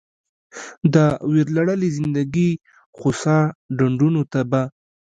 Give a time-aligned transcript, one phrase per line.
[0.93, 0.95] د
[1.31, 2.51] ویرلړلې زندګي
[2.97, 3.37] خوسا
[3.77, 4.61] ډنډونو ته به